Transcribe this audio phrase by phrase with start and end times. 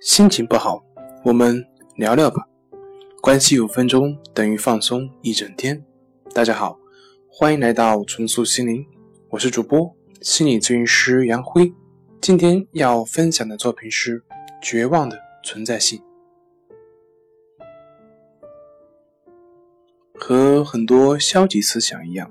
[0.00, 0.84] 心情不好，
[1.24, 1.64] 我们
[1.96, 2.46] 聊聊吧。
[3.22, 5.82] 关系五分钟等于放松一整天。
[6.34, 6.78] 大家好，
[7.28, 8.86] 欢迎来到重塑心灵，
[9.30, 11.72] 我是主播心理咨询师杨辉。
[12.20, 14.20] 今天要分享的作品是
[14.60, 15.98] 《绝望的存在性》。
[20.14, 22.30] 和很多消极思想一样，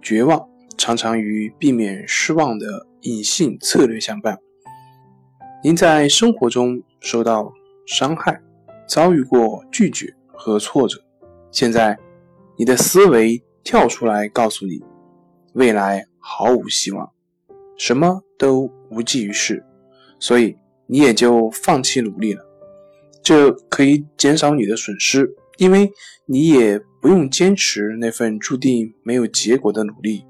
[0.00, 0.48] 绝望
[0.78, 4.38] 常常与避免失望的隐性策略相伴。
[5.64, 7.50] 您在生活中受到
[7.86, 8.38] 伤害，
[8.86, 11.02] 遭遇过拒绝和挫折，
[11.50, 11.98] 现在
[12.58, 14.82] 你的思维跳出来告诉你，
[15.54, 17.10] 未来毫无希望，
[17.78, 19.64] 什么都无济于事，
[20.18, 20.54] 所以
[20.86, 22.44] 你也就放弃努力了。
[23.22, 25.90] 这可以减少你的损失，因为
[26.26, 30.26] 你也不用坚持那份注定没有结果的努力，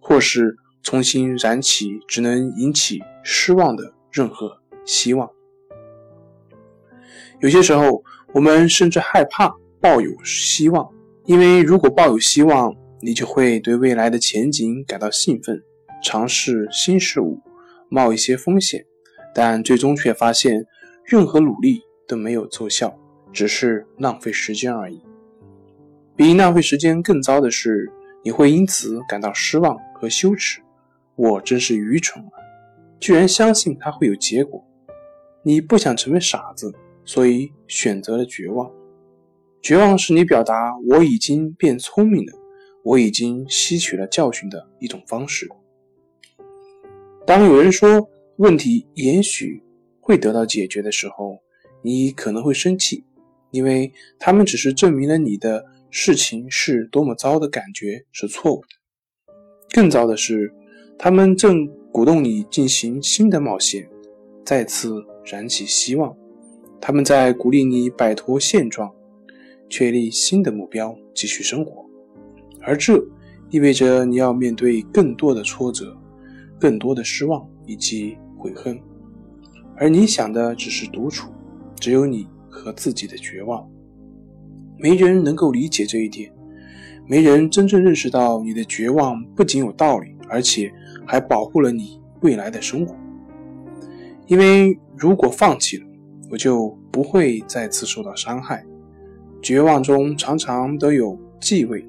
[0.00, 4.57] 或是重新燃起只能引起失望的任何。
[4.88, 5.30] 希望，
[7.40, 8.02] 有些时候
[8.32, 10.90] 我们甚至害怕抱有希望，
[11.26, 15.62] 因为如果抱有希望，你就会对未来的前景感到兴奋，
[16.02, 17.38] 尝试新事物，
[17.90, 18.82] 冒一些风险，
[19.34, 20.64] 但最终却发现
[21.04, 22.98] 任何努力都没有奏效，
[23.30, 25.02] 只是浪费时间而已。
[26.16, 27.92] 比浪费时间更糟的是，
[28.24, 30.62] 你会因此感到失望和羞耻。
[31.14, 32.32] 我真是愚蠢啊，
[32.98, 34.64] 居然相信它会有结果。
[35.48, 36.70] 你不想成为傻子，
[37.06, 38.70] 所以选择了绝望。
[39.62, 42.32] 绝望是你表达“我已经变聪明了，
[42.84, 45.48] 我已经吸取了教训”的一种方式。
[47.26, 49.62] 当有人说问题也许
[50.00, 51.38] 会得到解决的时候，
[51.80, 53.02] 你可能会生气，
[53.50, 58.68] 因为他们只是证明了你的事情是多么糟的感觉是错误的。
[59.70, 60.52] 更糟的是，
[60.98, 63.88] 他们正鼓动你进行新的冒险，
[64.44, 64.92] 再次。
[65.30, 66.16] 燃起希望，
[66.80, 68.90] 他们在鼓励你摆脱现状，
[69.68, 71.84] 确立新的目标，继续生活。
[72.62, 72.98] 而这
[73.50, 75.94] 意味着你要面对更多的挫折、
[76.58, 78.80] 更多的失望以及悔恨。
[79.76, 81.30] 而你想的只是独处，
[81.78, 83.68] 只有你和自己的绝望。
[84.78, 86.32] 没人能够理解这一点，
[87.06, 90.72] 没人真正认识到你的绝望不仅有道理，而且
[91.06, 92.96] 还保护了你未来的生活。
[94.28, 95.86] 因为如果放弃了，
[96.30, 98.64] 我就不会再次受到伤害。
[99.40, 101.82] 绝望中常常都有继慰、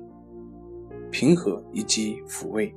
[1.12, 2.74] 平和以及抚慰。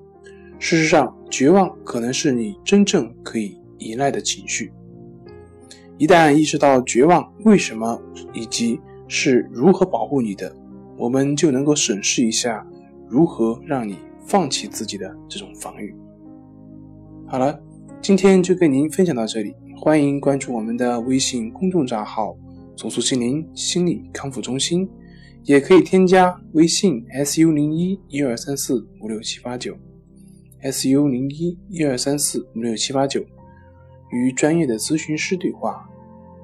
[0.59, 4.73] 事实上，绝望可能是你真正可以依赖的情绪。
[5.97, 8.01] 一旦意识到绝望为什么
[8.33, 10.53] 以及是如何保护你的，
[10.97, 12.67] 我们就能够审视一下
[13.09, 13.97] 如何让你
[14.27, 15.95] 放弃自己的这种防御。
[17.29, 17.57] 好了。
[18.03, 22.37] 今天就跟您分享到这里，欢迎关注我们的微信公众账号
[22.77, 24.91] “重塑心灵心理康复中心”，
[25.47, 29.77] 也可以添加微信 “su 零一一二三四五六七八九
[30.65, 33.25] ”，“su 零一一二三四五六七八九”，
[34.11, 35.89] 与专业的咨询师对话，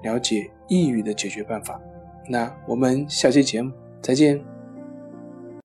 [0.04, 1.80] 了解抑郁的解决办法。
[2.30, 4.57] 那我们下期节目再见。